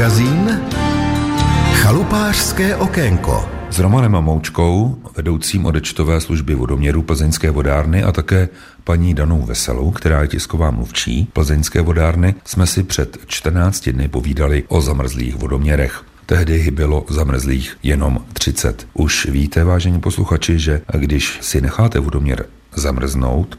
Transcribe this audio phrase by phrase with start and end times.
[0.00, 0.60] Magazín
[1.72, 8.48] Chalupářské okénko s Romanem Moučkou, vedoucím odečtové služby vodoměru Plzeňské vodárny a také
[8.84, 14.64] paní Danou Veselou, která je tisková mluvčí Plzeňské vodárny, jsme si před 14 dny povídali
[14.68, 16.02] o zamrzlých vodoměrech.
[16.26, 18.86] Tehdy bylo zamrzlých jenom 30.
[18.94, 23.58] Už víte, vážení posluchači, že když si necháte vodoměr zamrznout,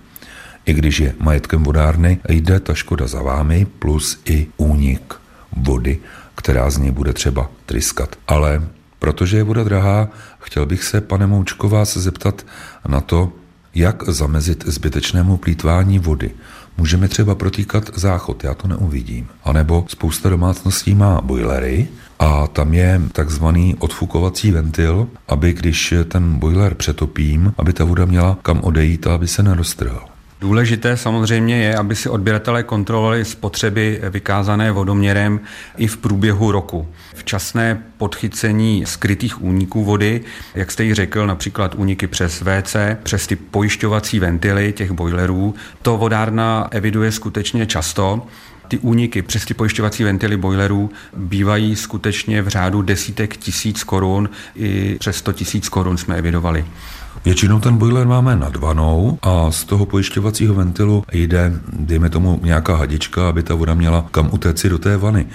[0.65, 5.21] i když je majetkem vodárny, jde ta škoda za vámi plus i únik
[5.57, 5.99] vody,
[6.41, 8.15] která z něj bude třeba tryskat.
[8.27, 8.61] Ale
[8.99, 10.07] protože je voda drahá,
[10.39, 12.45] chtěl bych se, pane Moučko, vás zeptat
[12.87, 13.31] na to,
[13.75, 16.31] jak zamezit zbytečnému plítvání vody.
[16.77, 19.27] Můžeme třeba protýkat záchod, já to neuvidím.
[19.43, 21.87] A nebo spousta domácností má bojlery
[22.19, 28.37] a tam je takzvaný odfukovací ventil, aby když ten boiler přetopím, aby ta voda měla
[28.41, 30.10] kam odejít a aby se neroztrhal.
[30.41, 35.39] Důležité samozřejmě je, aby si odběratelé kontrolovali spotřeby vykázané vodoměrem
[35.77, 36.87] i v průběhu roku.
[37.15, 40.21] Včasné podchycení skrytých úniků vody,
[40.55, 45.97] jak jste ji řekl, například úniky přes WC, přes ty pojišťovací ventily těch boilerů, to
[45.97, 48.27] vodárna eviduje skutečně často
[48.67, 54.97] ty úniky přes ty pojišťovací ventily boilerů bývají skutečně v řádu desítek tisíc korun, i
[54.99, 56.65] přes 100 tisíc korun jsme evidovali.
[57.25, 62.75] Většinou ten boiler máme nad vanou a z toho pojišťovacího ventilu jde, dejme tomu, nějaká
[62.75, 65.25] hadička, aby ta voda měla kam utéci do té vany.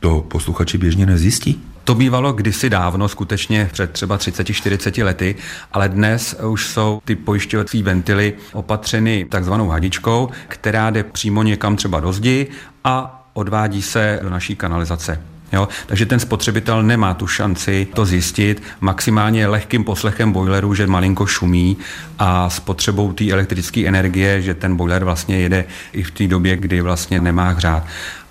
[0.00, 1.62] To posluchači běžně nezjistí.
[1.84, 5.34] To bývalo kdysi dávno, skutečně před třeba 30-40 lety,
[5.72, 12.00] ale dnes už jsou ty pojišťovací ventily opatřeny takzvanou hadičkou, která jde přímo někam třeba
[12.00, 12.46] do zdi
[12.84, 15.20] a odvádí se do naší kanalizace.
[15.52, 15.68] Jo?
[15.86, 21.76] Takže ten spotřebitel nemá tu šanci to zjistit maximálně lehkým poslechem boileru, že malinko šumí
[22.18, 26.80] a spotřebou té elektrické energie, že ten boiler vlastně jede i v té době, kdy
[26.80, 27.84] vlastně nemá hřát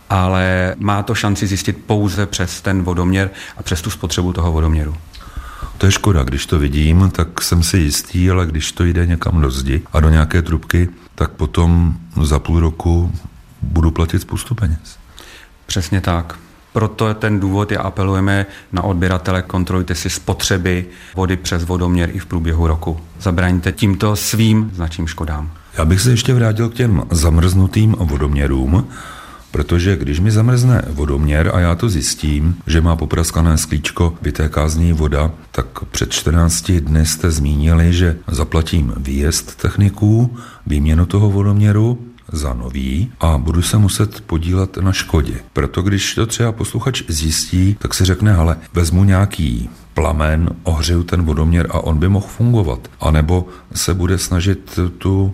[0.10, 4.96] ale má to šanci zjistit pouze přes ten vodoměr a přes tu spotřebu toho vodoměru.
[5.78, 9.42] To je škoda, když to vidím, tak jsem si jistý, ale když to jde někam
[9.42, 13.12] do zdi a do nějaké trubky, tak potom za půl roku
[13.62, 14.98] budu platit spoustu peněz.
[15.66, 16.40] Přesně tak.
[16.78, 22.26] Proto ten důvod je apelujeme na odběratele, kontrolujte si spotřeby vody přes vodoměr i v
[22.26, 23.00] průběhu roku.
[23.22, 25.52] Zabraňte tímto svým značným škodám.
[25.78, 28.88] Já bych se ještě vrátil k těm zamrznutým vodoměrům,
[29.52, 34.78] protože když mi zamrzne vodoměr a já to zjistím, že má popraskané sklíčko, vytéká z
[34.78, 40.38] něj voda, tak před 14 dny jste zmínili, že zaplatím výjezd techniků,
[40.68, 42.00] výměnu toho vodoměru
[42.32, 45.40] za nový a budu se muset podílet na škodě.
[45.54, 51.22] Proto když to třeba posluchač zjistí, tak si řekne, ale vezmu nějaký plamen, ohřeju ten
[51.22, 52.88] vodoměr a on by mohl fungovat.
[53.00, 55.34] A nebo se bude snažit tu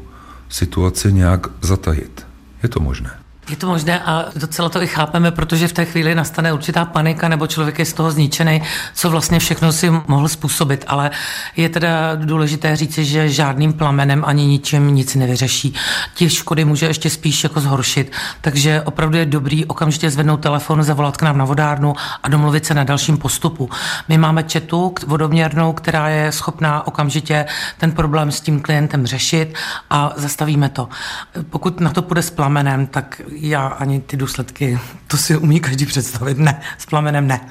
[0.50, 2.28] situaci nějak zatajit.
[2.64, 3.23] Je to možné.
[3.50, 7.28] Je to možné a docela to i chápeme, protože v té chvíli nastane určitá panika
[7.28, 8.62] nebo člověk je z toho zničený,
[8.94, 10.86] co vlastně všechno si mohl způsobit.
[10.88, 11.12] Ale
[11.56, 15.76] je teda důležité říci, že žádným plamenem ani ničím nic nevyřeší.
[16.16, 18.12] Ti škody může ještě spíš jako zhoršit.
[18.42, 21.94] Takže opravdu je dobrý okamžitě zvednout telefon, zavolat k nám na vodárnu
[22.24, 23.70] a domluvit se na dalším postupu.
[24.08, 27.46] My máme četu vodoměrnou, která je schopná okamžitě
[27.78, 29.56] ten problém s tím klientem řešit
[29.90, 30.90] a zastavíme to.
[31.50, 35.86] Pokud na to půjde s plamenem, tak já ani ty důsledky, to si umí každý
[35.86, 36.38] představit.
[36.38, 37.42] Ne, s plamenem ne.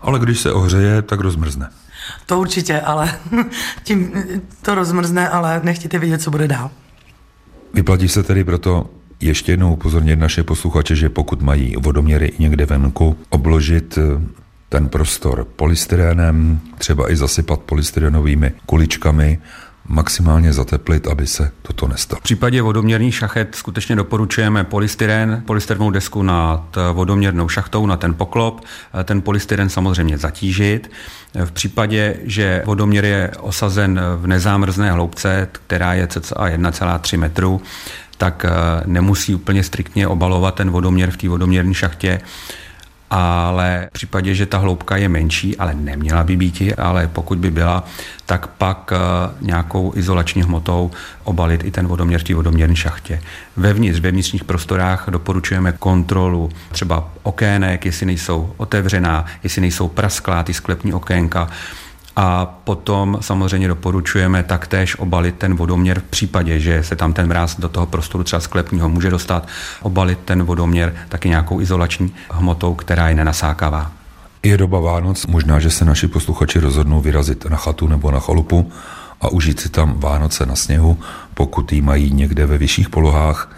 [0.00, 1.70] Ale když se ohřeje, tak rozmrzne.
[2.26, 3.14] To určitě, ale
[3.82, 4.12] tím
[4.62, 6.70] to rozmrzne, ale nechtěte vědět, co bude dál.
[7.74, 13.16] Vyplatí se tedy proto ještě jednou upozornit naše posluchače, že pokud mají vodoměry někde venku,
[13.28, 14.22] obložit eh,
[14.68, 19.38] ten prostor polystyrénem, třeba i zasypat polystyrenovými kuličkami,
[19.88, 22.20] maximálně zateplit, aby se toto nestalo.
[22.20, 28.60] V případě vodoměrných šachet skutečně doporučujeme polystyren, polystyrenovou desku nad vodoměrnou šachtou, na ten poklop,
[29.04, 30.90] ten polystyren samozřejmě zatížit.
[31.44, 37.62] V případě, že vodoměr je osazen v nezámrzné hloubce, která je cca 1,3 metru,
[38.16, 38.50] tak eh,
[38.86, 42.20] nemusí úplně striktně obalovat ten vodoměr v té vodoměrné šachtě
[43.10, 47.50] ale v případě, že ta hloubka je menší, ale neměla by být, ale pokud by
[47.50, 47.84] byla,
[48.26, 48.98] tak pak eh,
[49.40, 50.90] nějakou izolační hmotou
[51.24, 53.22] obalit i ten vodoměr v vodoměrné šachtě.
[53.56, 60.54] Vevnitř, ve vnitřních prostorách doporučujeme kontrolu třeba okének, jestli nejsou otevřená, jestli nejsou prasklá ty
[60.54, 61.48] sklepní okénka,
[62.16, 67.60] a potom samozřejmě doporučujeme taktéž obalit ten vodoměr v případě, že se tam ten mráz
[67.60, 69.48] do toho prostoru třeba sklepního může dostat,
[69.82, 73.92] obalit ten vodoměr taky nějakou izolační hmotou, která je nenasákavá.
[74.42, 78.72] Je doba Vánoc, možná, že se naši posluchači rozhodnou vyrazit na chatu nebo na chalupu
[79.20, 80.98] a užít si tam Vánoce na sněhu,
[81.34, 83.56] pokud ji mají někde ve vyšších polohách.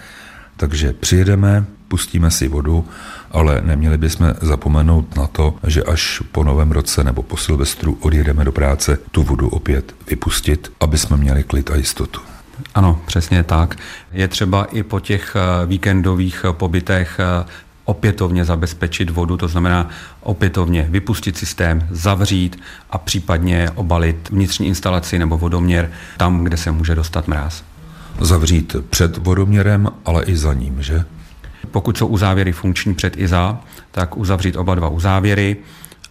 [0.56, 2.84] Takže přijedeme, pustíme si vodu,
[3.31, 8.45] ale neměli bychom zapomenout na to, že až po novém roce nebo po Silvestru odjedeme
[8.45, 12.21] do práce, tu vodu opět vypustit, aby jsme měli klid a jistotu.
[12.75, 13.77] Ano, přesně tak.
[14.13, 17.45] Je třeba i po těch eh, víkendových pobytech eh,
[17.85, 19.89] opětovně zabezpečit vodu, to znamená
[20.21, 22.61] opětovně vypustit systém, zavřít
[22.91, 27.65] a případně obalit vnitřní instalaci nebo vodoměr tam, kde se může dostat mráz.
[28.21, 31.05] Zavřít před vodoměrem, ale i za ním, že?
[31.70, 33.60] Pokud jsou uzávěry funkční před i za,
[33.90, 35.56] tak uzavřít oba dva uzávěry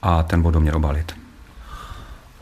[0.02, 1.16] a ten vodoměr obalit.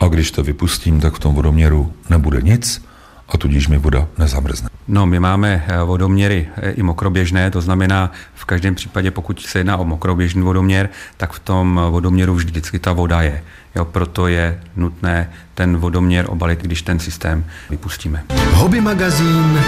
[0.00, 2.84] A když to vypustím, tak v tom vodoměru nebude nic
[3.28, 4.68] a tudíž mi voda nezamrzne.
[4.88, 9.58] No, my máme eh, vodoměry eh, i mokroběžné, to znamená v každém případě, pokud se
[9.58, 13.42] jedná o mokroběžný vodoměr, tak v tom vodoměru vždycky ta voda je.
[13.76, 18.24] Jo, proto je nutné ten vodoměr obalit, když ten systém vypustíme.
[18.52, 19.58] Hobby magazín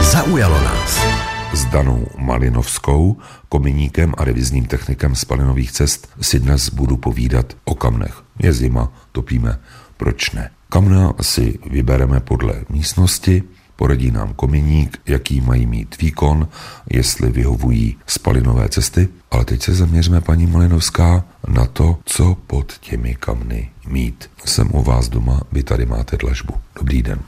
[0.00, 1.06] zaujalo nás.
[1.52, 3.16] S Danou Malinovskou,
[3.48, 8.22] kominíkem a revizním technikem spalinových cest si dnes budu povídat o kamnech.
[8.38, 9.58] Je zima, topíme,
[9.96, 10.50] proč ne?
[10.68, 13.42] Kamna si vybereme podle místnosti,
[13.76, 16.48] poradí nám kominík, jaký mají mít výkon,
[16.90, 19.08] jestli vyhovují spalinové cesty.
[19.30, 24.30] Ale teď se zaměřme, paní Malinovská, na to, co pod těmi kamny mít.
[24.44, 26.54] Jsem u vás doma, vy tady máte dlažbu.
[26.78, 27.18] Dobrý den.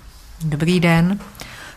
[0.44, 1.18] Dobrý den.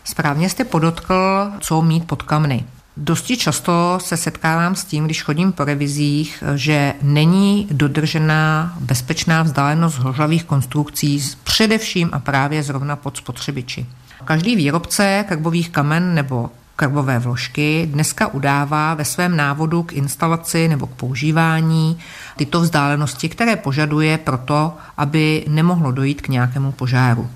[0.10, 2.64] Správně jste podotkl, co mít pod kamny.
[2.98, 9.98] Dosti často se setkávám s tím, když chodím po revizích, že není dodržená bezpečná vzdálenost
[9.98, 13.86] hořlavých konstrukcí, především a právě zrovna pod spotřebiči.
[14.26, 20.88] Každý výrobce karbových kamen nebo karbové vložky dneska udává ve svém návodu k instalaci nebo
[20.88, 21.98] k používání
[22.36, 27.30] tyto vzdálenosti, které požaduje proto, aby nemohlo dojít k nějakému požáru.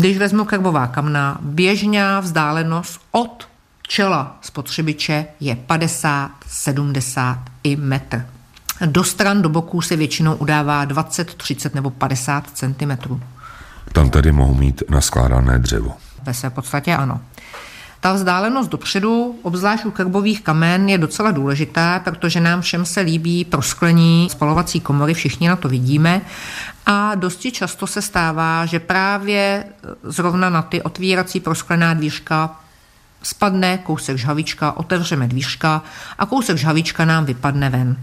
[0.00, 3.48] Když vezmu karbová kamna, běžná vzdálenost od
[3.88, 8.26] čela spotřebiče je 50, 70 i metr.
[8.86, 13.20] Do stran, do boků se většinou udává 20, 30 nebo 50 cm.
[13.92, 15.92] Tam tedy mohou mít naskládané dřevo.
[16.22, 17.20] Ve své podstatě ano.
[18.00, 23.44] Ta vzdálenost dopředu, obzvlášť u karbových kamen, je docela důležitá, protože nám všem se líbí
[23.44, 26.20] prosklení spalovací komory, všichni na to vidíme.
[26.86, 29.64] A dosti často se stává, že právě
[30.02, 32.60] zrovna na ty otvírací prosklená dvířka
[33.22, 35.82] spadne kousek žhavička, otevřeme dvířka
[36.18, 37.96] a kousek žhavička nám vypadne ven.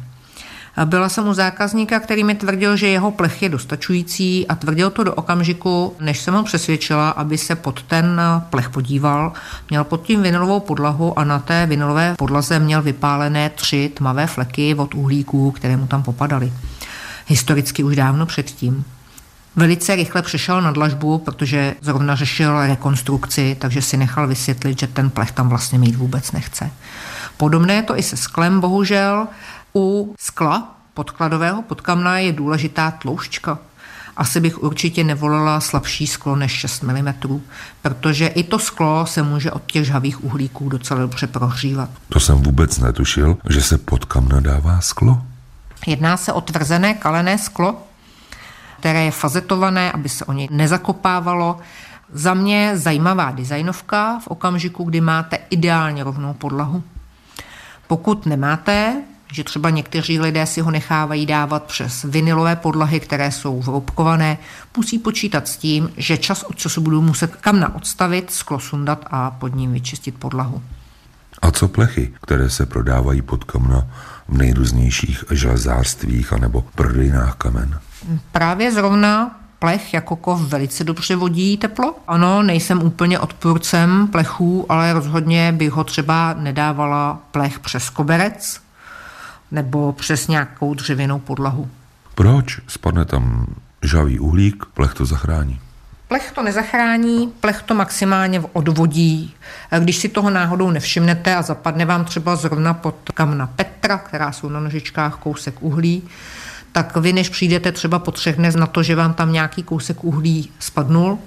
[0.85, 5.03] Byla jsem u zákazníka, který mi tvrdil, že jeho plech je dostačující a tvrdil to
[5.03, 9.33] do okamžiku, než jsem ho přesvědčila, aby se pod ten plech podíval.
[9.69, 14.75] Měl pod tím vinilovou podlahu a na té vinilové podlaze měl vypálené tři tmavé fleky
[14.75, 16.53] od uhlíků, které mu tam popadaly.
[17.27, 18.83] Historicky už dávno předtím.
[19.55, 25.09] Velice rychle přešel na dlažbu, protože zrovna řešil rekonstrukci, takže si nechal vysvětlit, že ten
[25.09, 26.71] plech tam vlastně mít vůbec nechce.
[27.37, 29.27] Podobné je to i se sklem, bohužel.
[29.77, 33.59] U skla podkladového podkamna je důležitá tloušťka.
[34.17, 37.13] Asi bych určitě nevolila slabší sklo než 6 mm,
[37.81, 41.89] protože i to sklo se může od těch žhavých uhlíků docela dobře prohřívat.
[42.09, 45.21] To jsem vůbec netušil, že se pod kamna dává sklo.
[45.87, 47.83] Jedná se o tvrzené kalené sklo,
[48.79, 51.59] které je fazetované, aby se o něj nezakopávalo.
[52.13, 56.83] Za mě zajímavá designovka v okamžiku, kdy máte ideálně rovnou podlahu.
[57.87, 59.01] Pokud nemáte,
[59.31, 64.37] že třeba někteří lidé si ho nechávají dávat přes vinilové podlahy, které jsou vroubkované,
[64.77, 69.31] musí počítat s tím, že čas od času budou muset kamna odstavit, sklo sundat a
[69.31, 70.63] pod ním vyčistit podlahu.
[71.41, 73.87] A co plechy, které se prodávají pod kamna
[74.27, 77.79] v nejrůznějších železářstvích anebo prodejnách kamen?
[78.31, 81.95] Právě zrovna plech jako kov velice dobře vodí teplo.
[82.07, 88.66] Ano, nejsem úplně odpůrcem plechů, ale rozhodně bych ho třeba nedávala plech přes koberec
[89.51, 91.69] nebo přes nějakou dřevěnou podlahu.
[92.15, 92.59] Proč?
[92.67, 93.45] Spadne tam
[93.83, 95.59] žavý uhlík, plech to zachrání.
[96.07, 99.33] Plech to nezachrání, plech to maximálně odvodí.
[99.79, 104.49] Když si toho náhodou nevšimnete a zapadne vám třeba zrovna pod kamna Petra, která jsou
[104.49, 106.03] na nožičkách kousek uhlí,
[106.71, 110.03] tak vy než přijdete třeba po třech dnech na to, že vám tam nějaký kousek
[110.03, 111.19] uhlí spadnul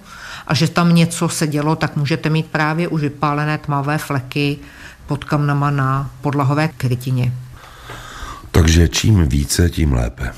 [0.46, 4.58] a že tam něco se dělo, tak můžete mít právě už vypálené tmavé fleky
[5.06, 7.32] pod kamnama na podlahové krytině.
[8.50, 10.32] Takže čím více, tím lépe.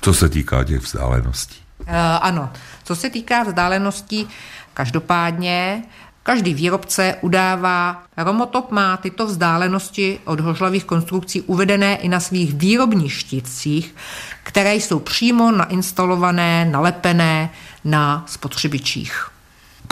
[0.00, 1.56] Co se týká těch vzdáleností.
[1.80, 1.86] Uh,
[2.20, 2.50] ano,
[2.84, 4.28] co se týká vzdáleností,
[4.74, 5.82] každopádně
[6.26, 13.12] Každý výrobce udává, Romotop má tyto vzdálenosti od hořlavých konstrukcí uvedené i na svých výrobních
[13.12, 13.94] štítcích,
[14.42, 17.50] které jsou přímo nainstalované, nalepené
[17.84, 19.26] na spotřebičích.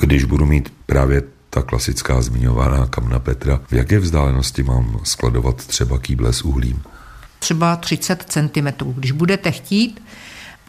[0.01, 3.61] Když budu mít právě ta klasická zmiňovaná kamna Petra.
[3.71, 6.83] V jaké vzdálenosti mám skladovat třeba kýble s uhlím?
[7.45, 8.93] Třeba 30 cm.
[8.95, 10.03] Když budete chtít,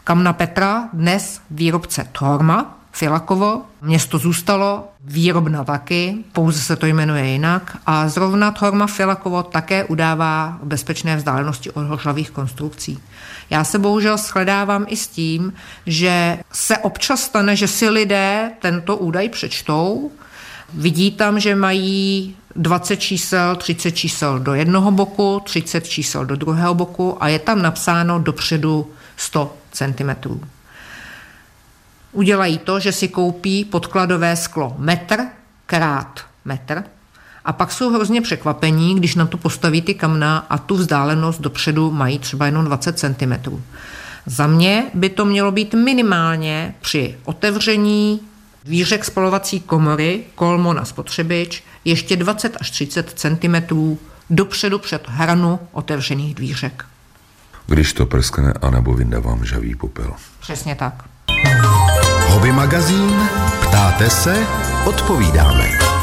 [0.04, 3.62] kamna Petra dnes výrobce Torma, Filakovo.
[3.82, 7.78] Město zůstalo, výrobna taky, pouze se to jmenuje jinak.
[7.86, 13.00] A zrovna Torma Filakovo také udává bezpečné vzdálenosti od hořlavých konstrukcí.
[13.50, 15.54] Já se bohužel shledávám i s tím,
[15.86, 20.12] že se občas stane, že si lidé tento údaj přečtou,
[20.74, 26.74] vidí tam, že mají 20 čísel, 30 čísel do jednoho boku, 30 čísel do druhého
[26.74, 30.40] boku a je tam napsáno dopředu 100 cm.
[32.12, 35.26] Udělají to, že si koupí podkladové sklo metr
[35.66, 36.84] krát metr
[37.46, 41.92] a pak jsou hrozně překvapení, když na to postaví ty kamna a tu vzdálenost dopředu
[41.92, 43.62] mají třeba jenom 20 cm.
[44.26, 48.20] Za mě by to mělo být minimálně při otevření
[48.66, 53.56] dvířek spalovací komory, kolmo na spotřebič, ještě 20 až 30 cm
[54.30, 56.86] dopředu před hranu otevřených dvířek.
[57.68, 60.14] Když to prskne, anebo vyndávám žavý popel.
[60.40, 60.94] Přesně tak.
[62.28, 63.30] Hobby magazín
[63.62, 64.48] Ptáte se?
[64.86, 65.95] Odpovídáme.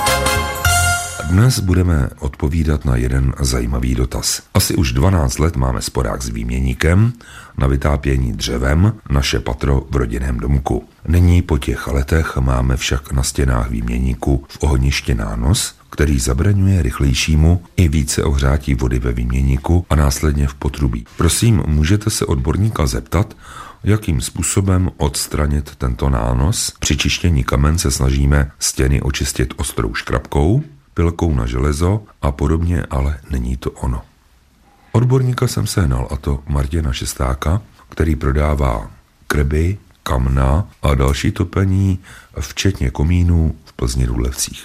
[1.32, 4.42] Dnes budeme odpovídat na jeden zajímavý dotaz.
[4.54, 7.12] Asi už 12 let máme sporák s výměníkem
[7.58, 10.84] na vytápění dřevem naše patro v rodinném domku.
[11.08, 17.62] Nyní po těch letech máme však na stěnách výměníku v ohniště nános, který zabraňuje rychlejšímu
[17.76, 21.04] i více ohřátí vody ve výměníku a následně v potrubí.
[21.16, 23.36] Prosím, můžete se odborníka zeptat,
[23.84, 26.72] jakým způsobem odstranit tento nános.
[26.78, 30.62] Při čištění kamen se snažíme stěny očistit ostrou škrabkou,
[30.94, 34.02] pilkou na železo a podobně, ale není to ono.
[34.92, 38.90] Odborníka jsem sehnal, a to Martina Šestáka, který prodává
[39.26, 41.98] krby, kamna a další topení,
[42.40, 44.64] včetně komínů v Plzni Rudlevcích.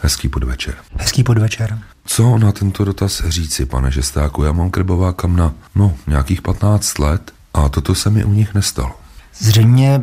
[0.00, 0.74] Hezký podvečer.
[0.98, 1.78] Hezký podvečer.
[2.04, 4.42] Co na tento dotaz říci, pane Žestáku?
[4.42, 8.92] Já mám krbová kamna, no, nějakých 15 let a toto se mi u nich nestalo.
[9.38, 10.00] Zřejmě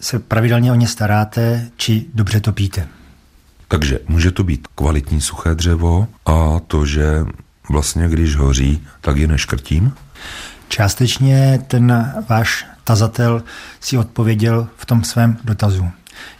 [0.00, 2.88] se pravidelně o ně staráte, či dobře topíte.
[3.72, 7.24] Takže může to být kvalitní suché dřevo a to, že
[7.70, 9.92] vlastně když hoří, tak je neškrtím?
[10.68, 13.42] Částečně ten váš tazatel
[13.80, 15.88] si odpověděl v tom svém dotazu.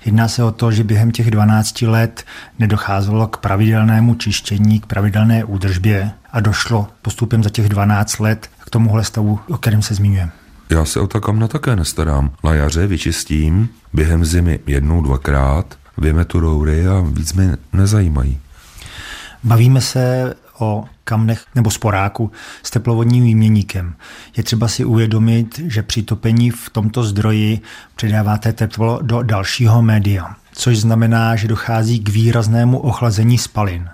[0.04, 2.24] Jedná se o to, že během těch 12 let
[2.58, 8.70] nedocházelo k pravidelnému čištění, k pravidelné údržbě a došlo postupem za těch 12 let k
[8.70, 10.30] tomuhle stavu, o kterém se zmiňuje.
[10.70, 12.30] Já se o ta kamna také nestarám.
[12.44, 18.40] Na jaře vyčistím, během zimy jednou, dvakrát, vymetu roury a víc mi nezajímají.
[19.44, 22.32] Bavíme se o kamnech nebo sporáku
[22.62, 23.94] s teplovodním výměníkem.
[24.36, 27.60] Je třeba si uvědomit, že při topení v tomto zdroji
[27.96, 33.88] předáváte teplo do dalšího média, což znamená, že dochází k výraznému ochlazení spalin.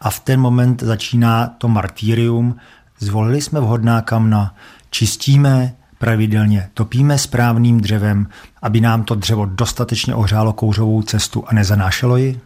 [0.00, 2.56] A v ten moment začíná to martýrium.
[2.98, 4.54] Zvolili jsme vhodná kamna,
[4.90, 8.28] čistíme, pravidelně topíme správným dřevem,
[8.62, 12.40] aby nám to dřevo dostatečně ohřálo kouřovou cestu a nezanášelo ji?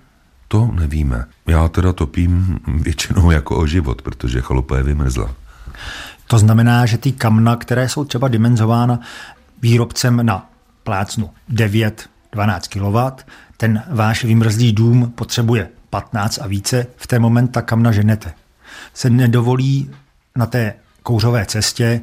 [0.49, 1.25] To nevíme.
[1.47, 5.31] Já teda topím většinou jako o život, protože chalupa je vymrzla.
[6.27, 9.01] To znamená, že ty kamna, které jsou třeba dimenzována
[9.63, 10.51] výrobcem na
[10.85, 12.01] plácnu 9-12
[12.69, 13.23] kW,
[13.57, 18.33] ten váš vymrzlý dům potřebuje 15 a více, v ten moment ta kamna ženete.
[18.95, 19.91] Se nedovolí
[20.37, 22.01] na té kouřové cestě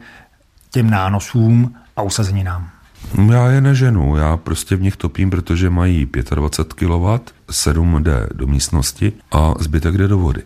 [0.74, 2.70] těm nánosům a usazeninám.
[3.32, 7.20] Já je neženu, já prostě v nich topím, protože mají 25 kW,
[7.52, 10.44] 7 jde do místnosti a zbytek jde do vody.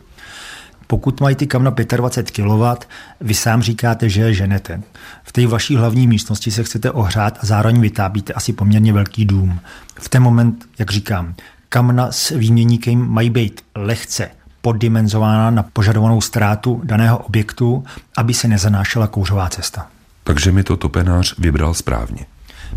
[0.88, 2.86] Pokud mají ty kamna 25 kW,
[3.22, 4.82] vy sám říkáte, že je ženete.
[5.24, 9.60] V té vaší hlavní místnosti se chcete ohřát a zároveň vytábíte asi poměrně velký dům.
[10.00, 11.34] V ten moment, jak říkám,
[11.70, 14.30] kamna s výměníkem mají být lehce
[14.62, 17.84] poddimenzována na požadovanou ztrátu daného objektu,
[18.18, 19.88] aby se nezanášela kouřová cesta.
[20.28, 22.26] Takže mi to topenář vybral správně.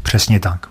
[0.02, 0.68] Přesně tak.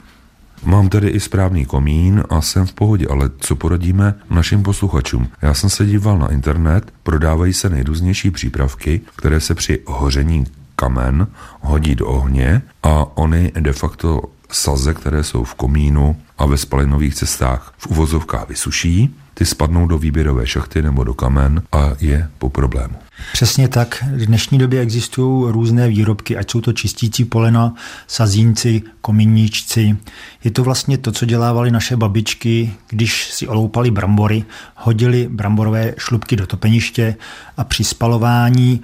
[0.63, 5.27] Mám tedy i správný komín a jsem v pohodě, ale co poradíme našim posluchačům?
[5.41, 10.45] Já jsem se díval na internet, prodávají se nejrůznější přípravky, které se při hoření
[10.75, 11.27] kamen
[11.62, 14.21] hodí do ohně a oni de facto
[14.51, 19.98] saze, které jsou v komínu a ve spalinových cestách v uvozovkách vysuší, ty spadnou do
[19.98, 22.95] výběrové šachty nebo do kamen a je po problému.
[23.34, 24.04] Přesně tak.
[24.16, 27.74] V dnešní době existují různé výrobky, ať jsou to čistící polena,
[28.08, 29.98] sazínci, komíníčci.
[30.44, 34.44] Je to vlastně to, co dělávali naše babičky, když si oloupali brambory,
[34.76, 37.16] hodili bramborové šlubky do topeniště
[37.58, 38.82] a při spalování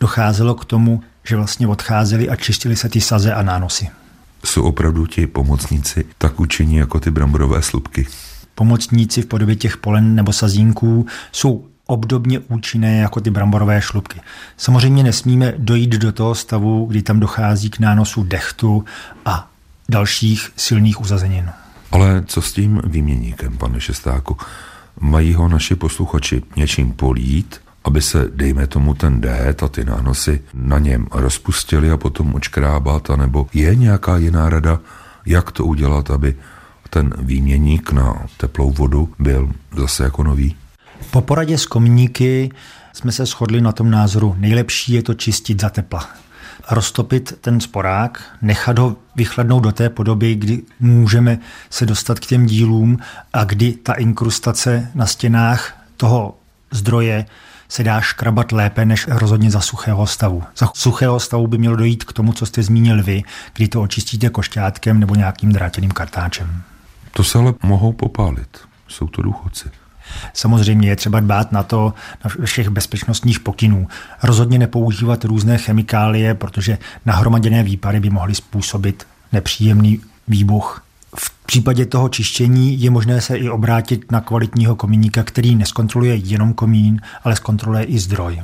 [0.00, 3.88] docházelo k tomu, že vlastně odcházeli a čistili se ty saze a nánosy.
[4.44, 8.06] Jsou opravdu ti pomocníci tak učení jako ty bramborové slupky.
[8.54, 14.20] pomocníci v podobě těch polen nebo sazínků jsou obdobně účinné jako ty bramborové šlupky.
[14.56, 18.84] Samozřejmě nesmíme dojít do toho stavu, kdy tam dochází k nánosu dechtu
[19.24, 19.50] a
[19.88, 21.50] dalších silných uzazenin.
[21.92, 24.36] Ale co s tím výměníkem, pane Šestáku?
[25.00, 30.40] Mají ho naši posluchači něčím polít, aby se, dejme tomu, ten dét a ty nánosy
[30.54, 34.78] na něm rozpustili a potom očkrábat, anebo je nějaká jiná rada,
[35.26, 36.36] jak to udělat, aby
[36.90, 40.56] ten výměník na teplou vodu byl zase jako nový?
[41.10, 42.50] Po poradě s komníky
[42.92, 46.08] jsme se shodli na tom názoru, nejlepší je to čistit za tepla.
[46.70, 51.38] Roztopit ten sporák, nechat ho vychladnout do té podoby, kdy můžeme
[51.70, 52.98] se dostat k těm dílům
[53.32, 56.34] a kdy ta inkrustace na stěnách toho
[56.70, 57.26] zdroje
[57.68, 60.42] se dá škrabat lépe než rozhodně za suchého stavu.
[60.56, 63.22] Za suchého stavu by mělo dojít k tomu, co jste zmínil vy,
[63.54, 66.62] kdy to očistíte košťátkem nebo nějakým drátěným kartáčem.
[67.12, 68.58] To se ale mohou popálit.
[68.88, 69.79] Jsou to důchodci.
[70.34, 73.88] Samozřejmě je třeba dbát na to, na všech bezpečnostních pokynů.
[74.22, 80.82] Rozhodně nepoužívat různé chemikálie, protože nahromaděné výpary by mohly způsobit nepříjemný výbuch.
[81.16, 86.52] V případě toho čištění je možné se i obrátit na kvalitního komíníka, který neskontroluje jenom
[86.52, 88.42] komín, ale zkontroluje i zdroj.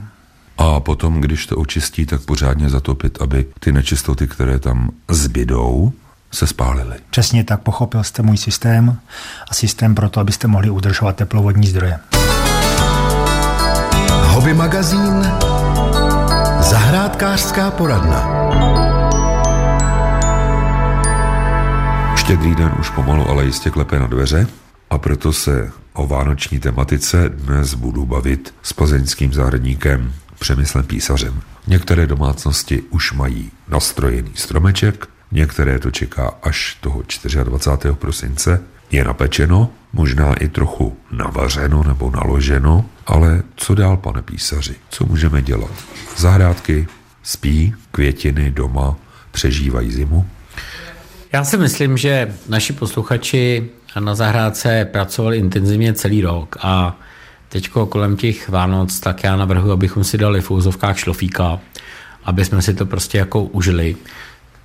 [0.59, 5.93] A potom, když to očistí, tak pořádně zatopit, aby ty nečistoty, které tam zbydou,
[6.37, 6.97] se spálily.
[7.11, 8.99] Přesně tak, pochopil jste můj systém
[9.51, 11.99] a systém pro to, abyste mohli udržovat teplovodní zdroje.
[14.23, 15.33] Hobby magazín
[16.61, 18.51] Zahrádkářská poradna
[22.17, 24.47] Štědrý den už pomalu, ale jistě klepe na dveře
[24.91, 31.41] a proto se o vánoční tematice dnes budu bavit s plzeňským zahradníkem Přemyslem Písařem.
[31.67, 37.03] Některé domácnosti už mají nastrojený stromeček, Některé to čeká až toho
[37.45, 37.95] 24.
[37.95, 38.63] prosince.
[38.91, 44.75] Je napečeno, možná i trochu navařeno nebo naloženo, ale co dál, pane písaři?
[44.91, 45.71] Co můžeme dělat?
[46.17, 46.87] Zahrádky
[47.23, 48.97] spí, květiny doma
[49.31, 50.27] přežívají zimu?
[51.33, 53.71] Já si myslím, že naši posluchači
[54.01, 57.01] na zahrádce pracovali intenzivně celý rok a
[57.49, 61.61] teďko kolem těch Vánoc, tak já navrhuji, abychom si dali v úzovkách šlofíka,
[62.25, 63.97] aby jsme si to prostě jako užili.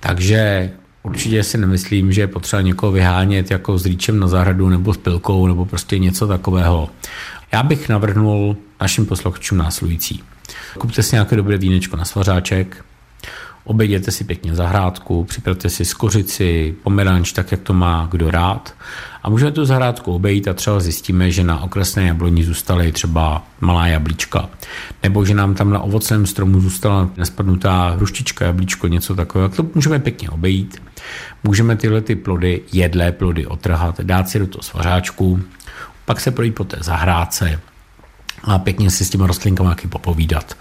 [0.02, 0.70] Takže
[1.02, 4.96] určitě si nemyslím, že je potřeba někoho vyhánět jako s rýčem na zahradu nebo s
[4.96, 6.90] pilkou nebo prostě něco takového.
[7.52, 10.22] Já bych navrhnul našim posluchačům následující.
[10.78, 12.84] Kupte si nějaké dobré vínečko na svařáček,
[13.64, 18.74] obejděte si pěkně zahrádku, připravte si skořici, pomeranč, tak jak to má kdo rád.
[19.22, 23.86] A můžeme tu zahrádku obejít a třeba zjistíme, že na okresné jabloni zůstaly třeba malá
[23.86, 24.48] jablíčka.
[25.02, 29.48] Nebo že nám tam na ovocném stromu zůstala nespadnutá hruštička, jablíčko, něco takového.
[29.48, 30.82] To můžeme pěkně obejít.
[31.44, 35.40] Můžeme tyhle ty plody, jedlé plody otrhat, dát si do toho svařáčku,
[36.04, 37.60] pak se projít po té zahrádce,
[38.44, 40.56] a pěkně si s těma rostlinkami taky popovídat.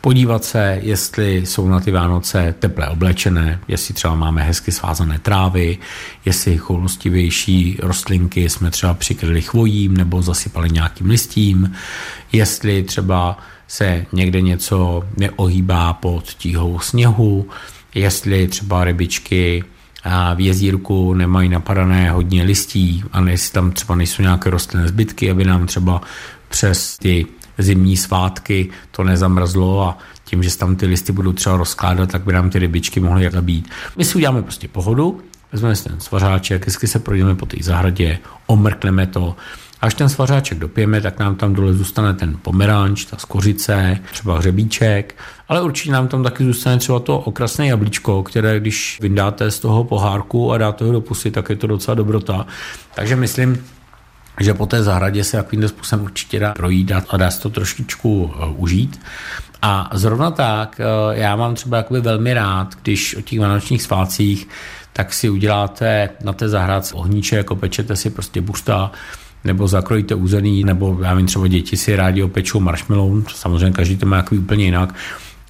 [0.00, 5.78] Podívat se, jestli jsou na ty Vánoce teple oblečené, jestli třeba máme hezky svázané trávy,
[6.24, 11.72] jestli choulostivější rostlinky jsme třeba přikryli chvojím nebo zasypali nějakým listím,
[12.32, 17.48] jestli třeba se někde něco neohýbá pod tíhou sněhu,
[17.94, 19.64] jestli třeba rybičky
[20.34, 25.44] v jezírku nemají napadané hodně listí a jestli tam třeba nejsou nějaké rostlinné zbytky, aby
[25.44, 26.00] nám třeba
[26.48, 27.26] přes ty
[27.58, 32.32] zimní svátky to nezamrzlo a tím, že tam ty listy budou třeba rozkládat, tak by
[32.32, 33.68] nám ty rybičky mohly zabít.
[33.96, 35.20] My si uděláme prostě pohodu,
[35.52, 39.36] vezmeme si ten svařáček, hezky se projdeme po té zahradě, omrkneme to,
[39.80, 45.14] Až ten svařáček dopijeme, tak nám tam dole zůstane ten pomeranč, ta skořice, třeba hřebíček,
[45.48, 49.84] ale určitě nám tam taky zůstane třeba to okrasné jablíčko, které když vyndáte z toho
[49.84, 52.46] pohárku a dáte ho do pusy, tak je to docela dobrota.
[52.94, 53.64] Takže myslím,
[54.40, 58.22] že po té zahradě se takovým způsobem určitě dá projídat a dá se to trošičku
[58.24, 59.00] uh, užít.
[59.62, 64.48] A zrovna tak, uh, já mám třeba jakoby velmi rád, když o těch vánočních svácích,
[64.92, 66.46] tak si uděláte na té
[66.94, 68.92] ohníček, jako pečete si prostě busta,
[69.44, 74.06] nebo zakrojíte úzený, nebo já vím, třeba děti si rádi opečou marshmallow, samozřejmě každý to
[74.06, 74.94] má jako úplně jinak,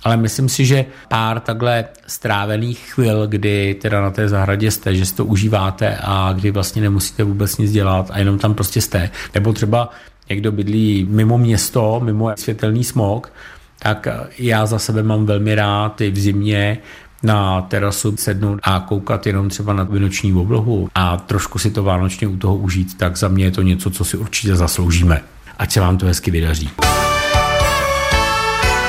[0.06, 5.06] ale myslím si, že pár takhle strávených chvil, kdy teda na té zahradě jste, že
[5.06, 9.10] si to užíváte a kdy vlastně nemusíte vůbec nic dělat a jenom tam prostě jste.
[9.34, 9.90] Nebo třeba
[10.28, 13.32] někdo bydlí mimo město, mimo světelný smog,
[13.78, 16.78] tak já za sebe mám velmi rád i v zimě
[17.22, 22.28] na terasu sednout a koukat jenom třeba na vynoční oblohu a trošku si to vánočně
[22.28, 25.22] u toho užít, tak za mě je to něco, co si určitě zasloužíme.
[25.58, 26.70] Ať se vám to hezky vydaří.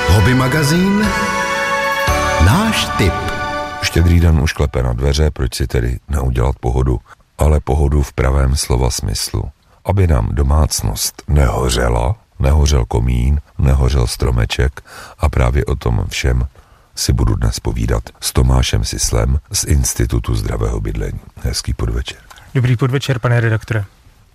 [0.08, 1.06] Hobby magazín
[2.46, 3.12] Náš tip
[3.82, 7.00] Štědrý den už klepe na dveře, proč si tedy neudělat pohodu,
[7.38, 9.44] ale pohodu v pravém slova smyslu.
[9.84, 14.80] aby nám domácnost nehořela, nehořel komín, nehořel stromeček
[15.18, 16.48] a právě o tom všem
[16.94, 21.20] si budu dnes povídat s Tomášem Sislem z Institutu zdravého bydlení.
[21.42, 22.18] Hezký podvečer.
[22.54, 23.84] Dobrý podvečer, pane redaktore.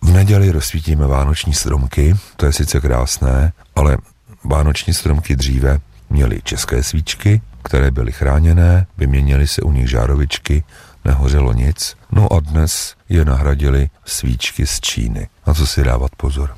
[0.01, 3.97] V neděli rozsvítíme vánoční stromky, to je sice krásné, ale
[4.43, 5.79] vánoční stromky dříve
[6.09, 10.63] měly české svíčky, které byly chráněné, vyměnily se u nich žárovičky,
[11.05, 15.27] nehořelo nic, no a dnes je nahradili svíčky z Číny.
[15.47, 16.55] Na co si dávat pozor?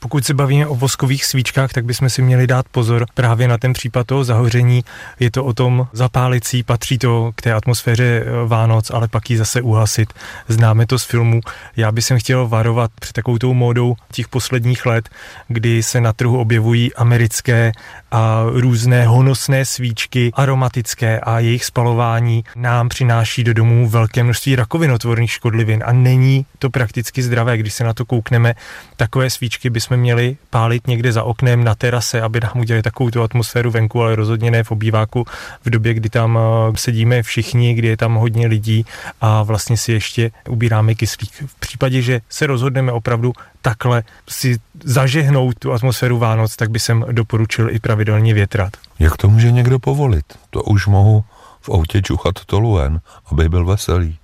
[0.00, 3.72] Pokud se bavíme o voskových svíčkách, tak bychom si měli dát pozor právě na ten
[3.72, 4.84] případ toho zahoření.
[5.20, 9.36] Je to o tom zapálicí, patří to k té atmosféře eh, Vánoc, ale pak ji
[9.36, 10.12] zase uhasit.
[10.48, 11.40] Známe to z filmu.
[11.76, 15.08] Já bych chtěl varovat před takovou tou módou těch posledních let,
[15.48, 17.72] kdy se na trhu objevují americké
[18.10, 25.30] a různé honosné svíčky, aromatické a jejich spalování nám přináší do domů velké množství rakovinotvorných
[25.30, 28.54] škodlivin a není to prakticky zdravé, když se na to koukneme.
[28.96, 33.22] Takové svíčky bychom měli pálit někde za oknem na terase, aby nám udělali takovou tu
[33.22, 35.24] atmosféru venku, ale rozhodně ne v obýváku
[35.64, 38.86] v době, kdy tam eh, sedíme všichni, kdy je tam hodně lidí
[39.20, 41.30] a vlastně si ještě ubíráme kyslík.
[41.46, 47.04] V případě, že se rozhodneme opravdu takhle si zažehnout tu atmosféru Vánoc, tak by jsem
[47.12, 48.72] doporučil i pravidelně větrat.
[48.98, 50.24] Jak to může někdo povolit?
[50.50, 51.24] To už mohu
[51.60, 54.18] v autě čuchat toluen, aby byl veselý.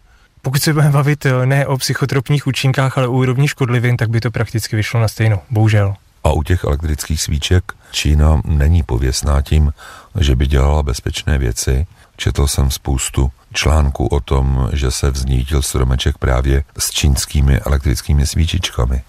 [0.44, 4.20] Pokud se budeme bavit eh, ne o psychotropních účinkách, ale o úrovni škodlivin, tak by
[4.20, 5.40] to prakticky vyšlo na stejno.
[5.50, 5.94] Bohužel.
[6.24, 9.72] A u těch elektrických svíček Čína není pověsná tím,
[10.20, 11.87] že by dělala bezpečné věci.
[12.16, 19.02] Četl jsem spoustu článků o tom, že se vznítil stromeček právě s čínskými elektrickými svíčičkami.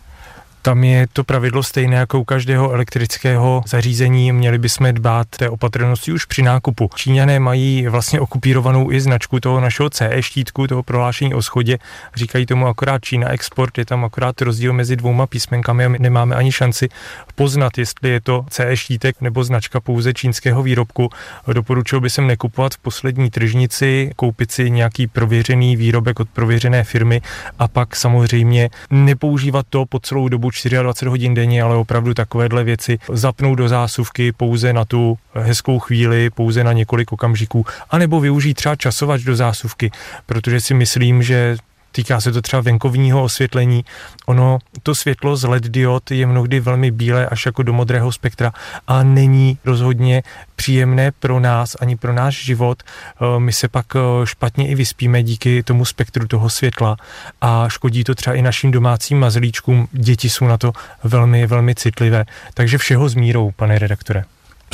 [0.65, 4.31] Tam je to pravidlo stejné jako u každého elektrického zařízení.
[4.31, 6.89] Měli bychom dbát té opatrnosti už při nákupu.
[6.95, 11.77] Číňané mají vlastně okupírovanou i značku toho našeho CE štítku, toho prohlášení o schodě.
[12.15, 16.35] Říkají tomu akorát Čína Export, je tam akorát rozdíl mezi dvouma písmenkami a my nemáme
[16.35, 16.89] ani šanci
[17.35, 21.09] poznat, jestli je to CE štítek nebo značka pouze čínského výrobku.
[21.53, 27.21] Doporučil bych sem nekupovat v poslední tržnici, koupit si nějaký prověřený výrobek od prověřené firmy
[27.59, 32.99] a pak samozřejmě nepoužívat to po celou dobu 24 hodin denně, ale opravdu takovéhle věci
[33.13, 38.75] zapnout do zásuvky pouze na tu hezkou chvíli, pouze na několik okamžiků, anebo využít třeba
[38.75, 39.91] časovač do zásuvky,
[40.25, 41.57] protože si myslím, že
[41.95, 43.85] týká se to třeba venkovního osvětlení.
[44.25, 48.51] Ono, to světlo z LED diod je mnohdy velmi bílé až jako do modrého spektra
[48.87, 50.23] a není rozhodně
[50.55, 52.83] příjemné pro nás ani pro náš život.
[52.83, 56.97] Eh, my se pak eh, špatně i vyspíme díky tomu spektru toho světla
[57.41, 59.87] a škodí to třeba i našim domácím mazlíčkům.
[59.91, 60.71] Děti jsou na to
[61.03, 62.25] velmi, velmi citlivé.
[62.53, 64.23] Takže všeho s mírou, pane redaktore.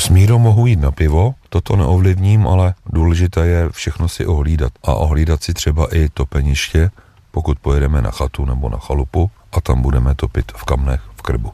[0.00, 4.72] S mírou mohu jít na pivo, toto neovlivním, ale důležité je všechno si ohlídat.
[4.84, 6.90] A ohlídat si třeba i topeniště,
[7.32, 11.52] pokud pojedeme na chatu nebo na chalupu a tam budeme topit v kamnech v krbu.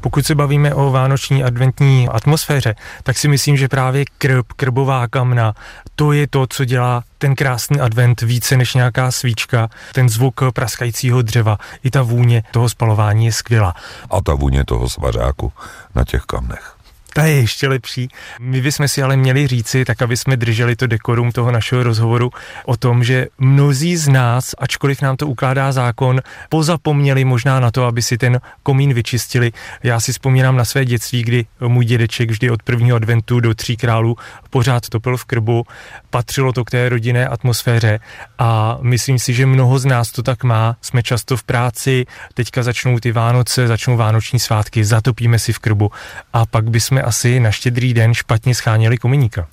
[0.00, 5.54] Pokud se bavíme o vánoční adventní atmosféře, tak si myslím, že právě krb, krbová kamna,
[5.96, 11.22] to je to, co dělá ten krásný advent více než nějaká svíčka, ten zvuk praskajícího
[11.22, 13.74] dřeva, i ta vůně toho spalování je skvělá.
[14.10, 15.52] A ta vůně toho svařáku
[15.94, 16.73] na těch kamnech
[17.14, 18.08] ta je ještě lepší.
[18.40, 22.30] My bychom si ale měli říci, tak aby jsme drželi to dekorum toho našeho rozhovoru
[22.66, 27.84] o tom, že mnozí z nás, ačkoliv nám to ukládá zákon, pozapomněli možná na to,
[27.84, 29.52] aby si ten komín vyčistili.
[29.82, 33.76] Já si vzpomínám na své dětství, kdy můj dědeček vždy od prvního adventu do tří
[33.76, 34.16] králů
[34.50, 35.64] pořád topil v krbu.
[36.10, 38.00] Patřilo to k té rodinné atmosféře
[38.38, 40.76] a myslím si, že mnoho z nás to tak má.
[40.80, 45.90] Jsme často v práci, teďka začnou ty Vánoce, začnou vánoční svátky, zatopíme si v krbu
[46.32, 49.46] a pak bychom asi na štědrý den špatně scháněli kominíka.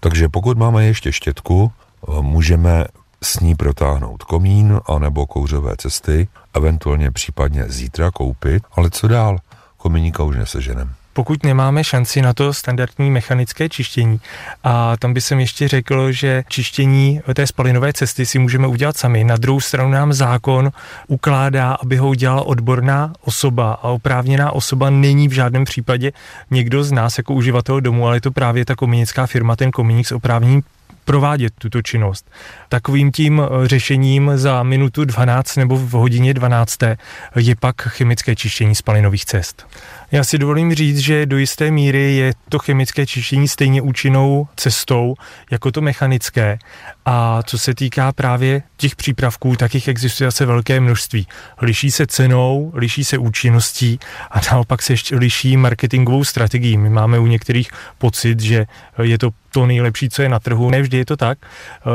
[0.00, 1.72] Takže pokud máme ještě štětku,
[2.20, 2.84] můžeme
[3.22, 9.38] s ní protáhnout komín anebo kouřové cesty, eventuálně případně zítra koupit, ale co dál?
[9.76, 14.20] Kominíka už neseženeme pokud nemáme šanci na to standardní mechanické čištění.
[14.64, 19.24] A tam by jsem ještě řekl, že čištění té spalinové cesty si můžeme udělat sami.
[19.24, 20.70] Na druhou stranu nám zákon
[21.06, 26.12] ukládá, aby ho udělala odborná osoba a oprávněná osoba není v žádném případě
[26.50, 30.06] někdo z nás jako uživatel domu, ale je to právě ta komunická firma, ten komunik
[30.06, 30.62] s oprávněním
[31.04, 32.30] provádět tuto činnost.
[32.68, 36.78] Takovým tím eh, řešením za minutu 12 nebo v hodině 12
[37.36, 39.66] je pak chemické čištění spalinových cest.
[40.12, 45.14] Já si dovolím říct, že do jisté míry je to chemické čištění stejně účinnou cestou
[45.50, 46.58] jako to mechanické.
[47.04, 51.26] A co se týká právě těch přípravků, tak jich existuje asi velké množství.
[51.62, 53.98] Liší se cenou, liší se účinností
[54.30, 56.76] a naopak se ještě liší marketingovou strategií.
[56.76, 58.66] My máme u některých pocit, že
[59.02, 60.70] je to to nejlepší, co je na trhu.
[60.70, 61.38] Nevždy je to tak.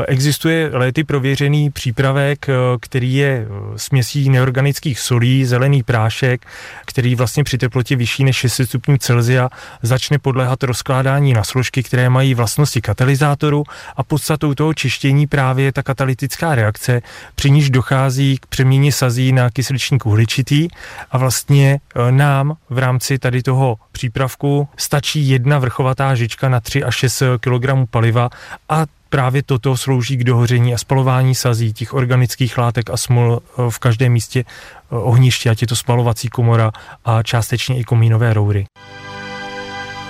[0.07, 2.45] Existuje léty prověřený přípravek,
[2.81, 6.45] který je směsí neorganických solí, zelený prášek,
[6.85, 9.49] který vlastně při teplotě vyšší než 600 stupňů Celsia
[9.81, 13.63] začne podléhat rozkládání na složky, které mají vlastnosti katalyzátoru.
[13.97, 17.01] A podstatou toho čištění právě je ta katalytická reakce,
[17.35, 20.67] při níž dochází k přeměně sazí na kysličník uhličitý.
[21.11, 26.83] A vlastně e, nám v rámci tady toho přípravku stačí jedna vrchovatá žička na 3
[26.83, 28.29] až 6 kg paliva
[28.69, 33.71] a právě toto slouží k dohoření a spalování sazí, těch organických látek a smol e,
[33.71, 34.43] v každém místě e,
[34.89, 36.71] ohniště, ať je to spalovací komora
[37.05, 38.65] a částečně i komínové roury.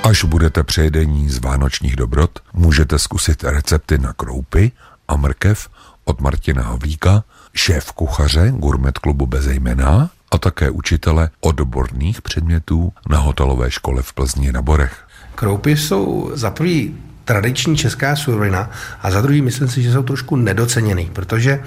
[0.04, 4.72] Až budete přejedení z vánočních dobrot, můžete zkusit recepty na kroupy
[5.08, 5.70] a mrkev
[6.06, 13.72] od Martina Havlíka, šéf kuchaře Gourmet klubu Bezejmená a také učitele odborných předmětů na hotelové
[13.72, 15.08] škole v Plzni na Borech.
[15.36, 18.70] Kroupy jsou za prvý tradiční česká surovina
[19.02, 21.60] a za druhý myslím si, že jsou trošku nedoceněný, protože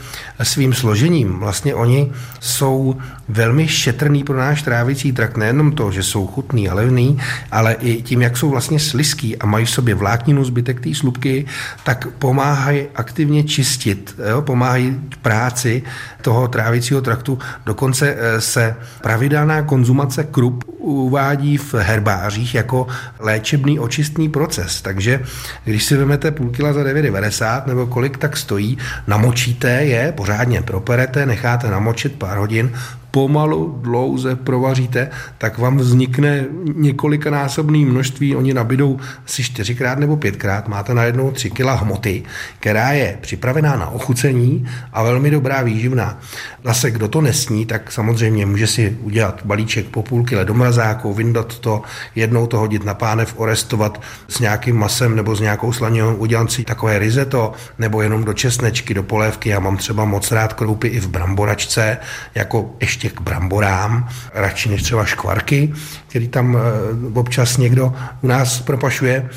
[0.42, 2.96] svým složením vlastně oni jsou
[3.28, 5.36] velmi šetrný pro náš trávicí trakt.
[5.36, 7.18] Nejenom to, že jsou chutný a levný,
[7.52, 11.46] ale i tím, jak jsou vlastně sliský a mají v sobě vlákninu zbytek té slupky,
[11.84, 14.42] tak pomáhají aktivně čistit, jo?
[14.42, 15.82] pomáhají práci
[16.22, 17.38] toho trávicího traktu.
[17.66, 22.86] Dokonce eh, se pravidelná konzumace krup uvádí v herbářích jako
[23.18, 24.82] léčebný očistný proces.
[24.82, 25.20] Takže
[25.64, 31.26] když si vezmete půl kila za 9,90 nebo kolik tak stojí, namočíte je, pořádně properete,
[31.26, 32.72] necháte namočit pár hodin,
[33.16, 40.94] pomalu dlouze provaříte, tak vám vznikne několikanásobné množství, oni nabidou si čtyřikrát nebo pětkrát, máte
[40.94, 42.22] najednou tři kila hmoty,
[42.60, 46.18] která je připravená na ochucení a velmi dobrá výživná.
[46.64, 51.14] Zase, kdo to nesní, tak samozřejmě může si udělat balíček po půl kile do mrazáku,
[51.14, 51.82] vyndat to,
[52.14, 56.64] jednou to hodit na pánev, orestovat s nějakým masem nebo s nějakou slaninou, udělat si
[56.64, 59.48] takové rizeto, nebo jenom do česnečky, do polévky.
[59.48, 61.98] Já mám třeba moc rád kroupy i v bramboračce,
[62.34, 65.72] jako ještě k bramborám, radši než třeba škvarky,
[66.08, 69.28] který tam eh, občas někdo u nás propašuje.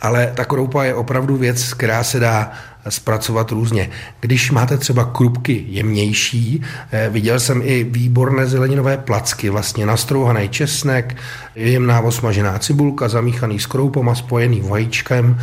[0.00, 2.52] Ale ta kroupa je opravdu věc, která se dá
[2.88, 3.90] zpracovat různě.
[4.20, 11.16] Když máte třeba krupky jemnější, eh, viděl jsem i výborné zeleninové placky, vlastně nastrouhaný česnek,
[11.54, 15.38] jemná osmažená cibulka, zamíchaný s kroupom a spojený vajíčkem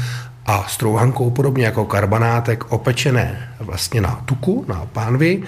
[0.45, 5.43] a strouhankou, podobně jako karbanátek, opečené vlastně na tuku, na pánvi,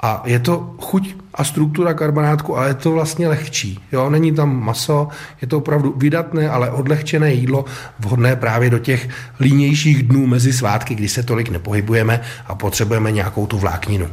[0.00, 3.80] a je to chuť a struktura karbonátku, ale je to vlastně lehčí.
[3.92, 4.10] Jo?
[4.10, 5.08] Není tam maso,
[5.42, 7.64] je to opravdu vydatné, ale odlehčené jídlo,
[7.98, 9.08] vhodné právě do těch
[9.40, 14.06] línějších dnů mezi svátky, kdy se tolik nepohybujeme a potřebujeme nějakou tu vlákninu.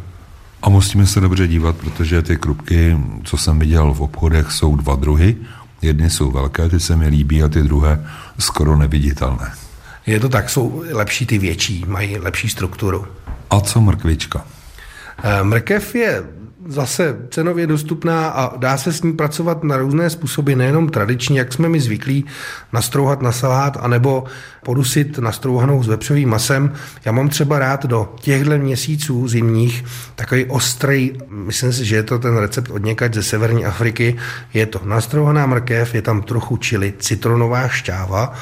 [0.62, 4.96] A musíme se dobře dívat, protože ty krupky, co jsem viděl v obchodech, jsou dva
[4.96, 5.36] druhy.
[5.82, 8.06] Jedny jsou velké, ty se mi líbí, a ty druhé
[8.39, 9.52] skoro neviditelné.
[10.06, 13.06] Je to tak, jsou lepší ty větší, mají lepší strukturu.
[13.50, 14.46] A co mrkvička?
[15.23, 16.23] Eh, mrkev je
[16.67, 21.54] zase cenově dostupná a dá se s ní pracovat na různé způsoby, nejenom tradiční, jak
[21.54, 22.26] jsme mi zvyklí
[22.73, 24.23] nastrouhat na salát, anebo
[24.65, 26.73] podusit nastrouhanou s vepřovým masem.
[27.06, 32.19] Já mám třeba rád do těchto měsíců zimních takový ostrý, myslím si, že je to
[32.19, 34.15] ten recept od někať ze severní Afriky,
[34.54, 38.34] je to nastrouhaná mrkev, je tam trochu čili, citronová šťáva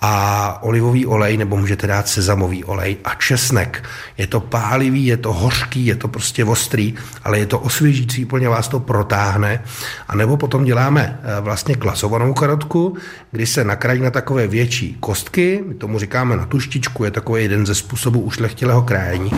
[0.00, 3.84] a olivový olej, nebo můžete dát sezamový olej a česnek.
[4.18, 8.48] Je to pálivý, je to hořký, je to prostě ostrý, ale je to osvěžící, úplně
[8.48, 9.62] vás to protáhne.
[10.08, 12.96] A nebo potom děláme eh, vlastně klasovanou karotku,
[13.30, 17.66] kdy se nakrájí na takové větší kostky, my tomu říkáme na tuštičku, je takový jeden
[17.66, 19.30] ze způsobů ušlechtilého krájení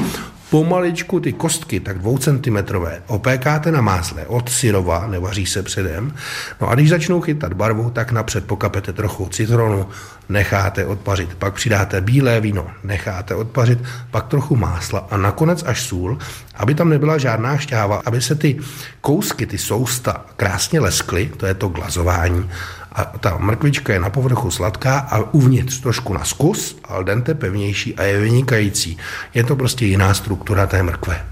[0.50, 6.14] pomaličku ty kostky, tak dvou centimetrové, opékáte na másle od syrova, nevaří se předem.
[6.60, 9.86] No a když začnou chytat barvu, tak napřed pokapete trochu citronu,
[10.28, 13.78] necháte odpařit, pak přidáte bílé víno, necháte odpařit,
[14.10, 16.18] pak trochu másla a nakonec až sůl,
[16.54, 18.58] aby tam nebyla žádná šťáva, aby se ty
[19.00, 22.50] kousky, ty sousta krásně leskly, to je to glazování,
[22.92, 27.96] a ta mrkvička je na povrchu sladká a uvnitř trošku na zkus, al dente pevnější
[27.96, 28.96] a je vynikající.
[29.34, 31.26] Je to prostě jiná struktura té mrkve.